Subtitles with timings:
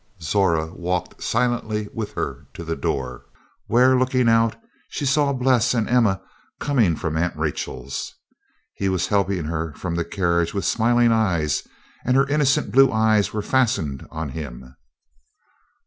[0.19, 3.27] Zora walked silently with her to the door,
[3.67, 4.55] where, looking out,
[4.89, 6.23] she saw Bles and Emma
[6.59, 8.11] coming from Aunt Rachel's.
[8.73, 11.67] He was helping her from the carriage with smiling eyes,
[12.03, 14.75] and her innocent blue eyes were fastened on him.